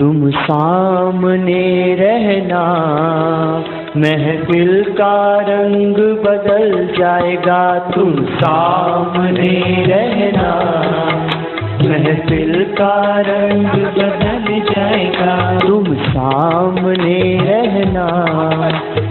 [0.00, 2.62] तुम सामने रहना,
[3.96, 10.52] महफिल का रंग बदल जाएगा। तुम सामने रहना,
[11.84, 18.06] महफिल का रंग बदल जाएगा। तुम सामने रहना,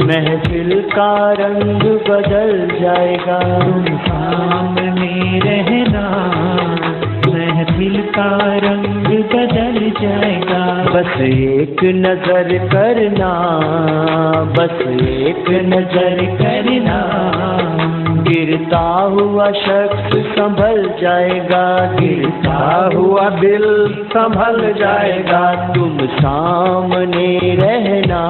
[0.00, 6.04] महफिल का रंग बदल जाएगा। तुम सामने रहना।
[8.14, 8.30] का
[8.64, 13.30] रंग बदल जाएगा। बस एक नज़र करना
[14.56, 16.98] बस एक नज़र करना।
[18.28, 21.64] गिरता हुआ शख्स संभल जाएगा
[21.94, 22.60] गिरता
[22.94, 23.66] हुआ दिल
[24.12, 25.42] संभल जाएगा।
[25.74, 27.26] तुम सामने
[27.60, 28.22] रहना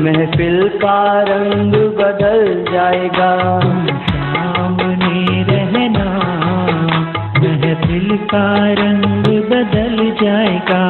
[0.00, 3.32] महफिल का रंग बदल जाएगा।
[4.06, 5.49] सामने
[7.80, 10.82] महफिल का रंग बदल जाएगा।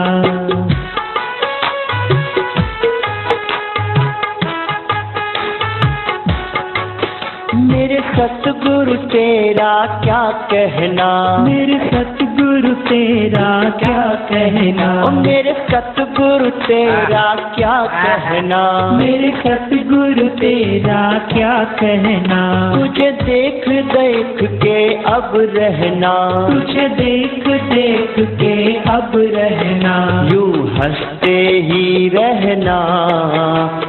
[7.55, 11.11] मेरे सतगुरु तेरा क्या कहना?
[11.39, 15.05] मेरे सतगुरु तेरा क्या कहना?
[15.05, 18.63] ओ मेरे सतगुरु तेरा क्या कहना?
[18.93, 22.41] मेरे सतगुरु तेरा क्या कहना?
[22.75, 24.80] तुझे देख देख के
[25.21, 26.13] अब रहना।
[26.49, 32.79] तुझे देख देख के अब रहना। यू हँसते ही रहना।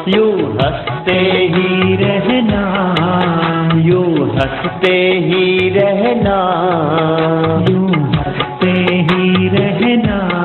[0.08, 1.20] यू हँसते
[1.54, 2.64] ही रहना।
[3.76, 6.38] यू हँसते ही रहना।
[7.70, 10.41] यू हँसते ही रहना।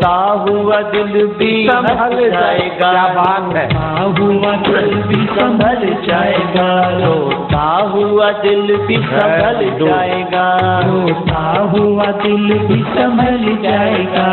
[0.00, 6.68] रोता हुआ दिल भी संभल जाएगा। क्या बात है। रोता हुआ दिल भी संभल जाएगा।
[6.88, 10.46] रोता हुआ दिल भी संभल जाएगा।
[10.84, 11.42] रोता
[11.72, 14.28] हुआ दिल भी संभल जाएगा।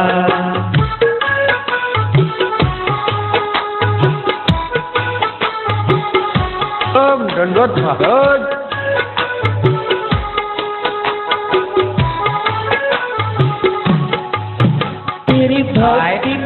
[7.38, 8.57] दंडोत महाराज।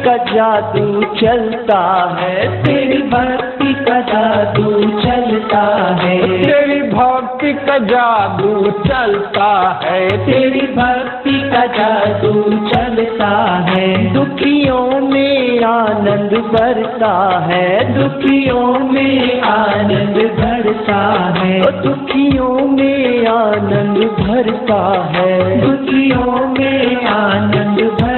[0.04, 4.70] का जादू चलता है। तेरी भक्ति का जादू
[5.00, 15.00] चलता है। तेरी भक्ति का जादू चलता है। तेरी भक्ति का जादू चलता है। दुखियों
[15.00, 26.48] में आनंद भरता है। दुखियों में आनंद भरता है। दुखियों में आनंद भरता है। दुखियों
[26.48, 28.11] में आनंद भरता है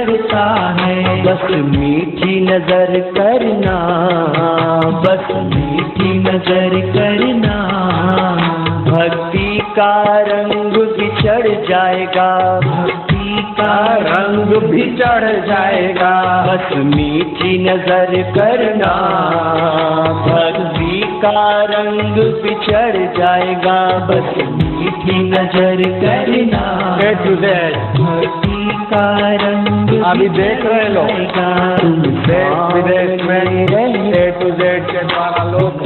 [1.35, 3.75] बस मीठी नज़र करना,
[5.05, 7.55] बस मीठी नज़र करना।
[8.85, 12.29] भक्ति का रंग बिछड़ जाएगा,
[12.59, 16.13] भक्ति का रंग भी चढ़ जाएगा।
[16.47, 18.93] बस मीठी नज़र करना,
[20.27, 26.63] भक्ति का रंग बिछड़ जाएगा, बस मीठी नज़र करना।
[28.93, 31.07] का रंग अभी देख रहे लोग।
[32.27, 33.67] देश विदेश में
[34.13, 35.85] ए टू जेड के द्वारा लोग।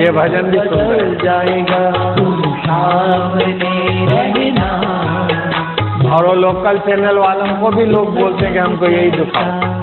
[0.00, 1.82] ये भजन भी सुन रहे जाएगा।
[4.12, 4.68] रहना।
[6.14, 9.82] और वो लोकल चैनल वालों को भी लोग बोलते हैं कि हमको यही दिखाओ।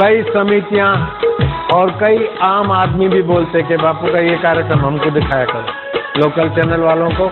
[0.00, 1.18] कई समितियाँ
[1.74, 5.64] और कई आम आदमी भी बोलते हैं कि बापू का ये कार्यक्रम हमको दिखाया करो।
[6.18, 7.30] लोकल चैनल वालों को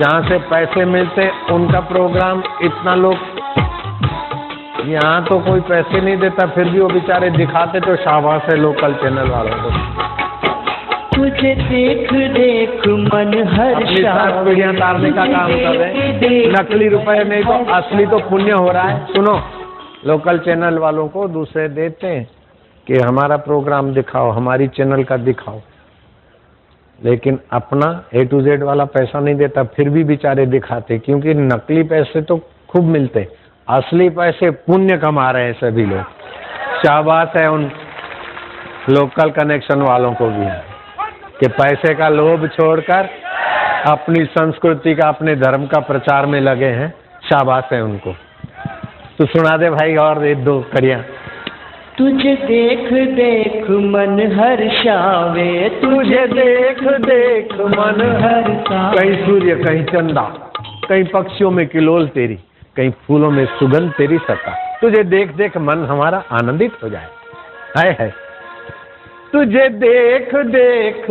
[0.00, 3.16] जहाँ से पैसे मिलते उनका प्रोग्राम इतना लोग
[4.88, 8.94] यहाँ तो कोई पैसे नहीं देता फिर भी वो बेचारे दिखाते तो शाबाश है लोकल
[8.94, 9.70] चैनल वालों को।
[11.14, 13.74] तुझे देख देख मन हर
[14.78, 18.84] तारने का काम कर रहे हैं। नकली रुपए नहीं तो असली तो पुण्य हो रहा
[18.84, 19.34] है। सुनो
[20.06, 22.24] लोकल चैनल वालों को दूसरे देते हैं
[22.86, 25.60] कि हमारा प्रोग्राम दिखाओ हमारी चैनल का दिखाओ।
[27.04, 31.82] लेकिन अपना ए टू जेड वाला पैसा नहीं देता, फिर भी बेचारे दिखाते, क्योंकि नकली
[31.82, 32.36] पैसे तो
[32.68, 33.28] खूब मिलते।
[33.68, 36.02] असली पैसे पुण्य कमा रहे हैं सभी लोग।
[36.86, 37.70] शाबाश है उन
[38.90, 40.46] लोकल कनेक्शन वालों को भी।
[41.40, 43.08] कि पैसे का लोभ छोड़कर
[43.88, 46.94] अपनी संस्कृति का, अपने धर्म का प्रचार में लगे हैं।
[47.24, 48.14] शाबाश है उनको।
[49.18, 51.04] तो सुना दे भाई और एक दो करिया।
[52.00, 58.46] तुझे देख देख मन हर्षावे तुझे देख देख मन हर
[58.94, 60.22] कहीं सूर्य कहीं चंदा
[60.88, 62.38] कहीं पक्षियों में किलोल तेरी
[62.76, 67.08] कहीं फूलों में सुगंध तेरी सता। तुझे देख देख मन हमारा आनंदित हो जाए।
[67.78, 68.08] है है
[69.32, 71.04] तुझे देख देख।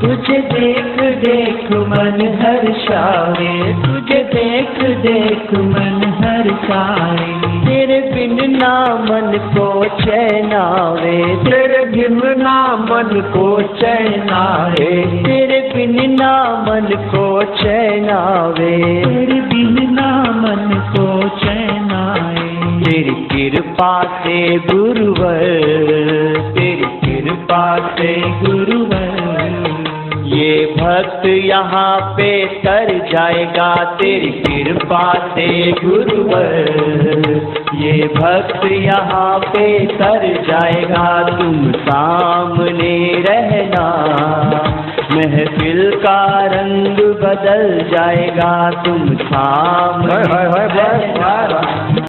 [0.00, 7.43] तुझे देख देख मन हर्षावे तुझे देख देख मन हर्षावे
[8.64, 16.64] बिन ना मन को चैनावे। तेरे बिन ना मन को चैन आए तेरे बिन ना
[16.68, 25.38] मन को चैनावे। तेरे बिन ना मन को चैनाए। तेरी कृपा से गुरुवर।
[26.58, 29.23] तेरी कृपा से गुरुवर।
[30.34, 36.46] ये भक्त यहाँ पे तर जाएगा तेरी कृपा से गुरुवर।
[37.74, 42.96] ये भक्त यहाँ पे तर जाएगा तुम सामने
[43.28, 43.86] रहना।
[45.12, 50.14] महफिल का रंग बदल जाएगा तुम सामने